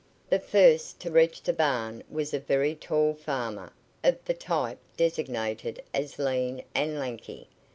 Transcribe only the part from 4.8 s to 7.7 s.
designated as lean and lanky.